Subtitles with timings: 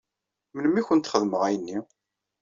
[0.55, 1.79] Melmi i kent-xedmeɣ ayenni?